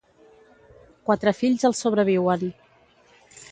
Quatre 1.09 1.35
fills 1.41 1.67
el 1.71 1.77
sobreviuen. 1.83 2.51